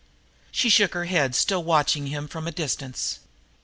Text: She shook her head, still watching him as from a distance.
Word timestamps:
She 0.51 0.67
shook 0.69 0.95
her 0.95 1.05
head, 1.05 1.35
still 1.35 1.63
watching 1.63 2.07
him 2.07 2.23
as 2.23 2.31
from 2.31 2.47
a 2.47 2.51
distance. 2.51 3.19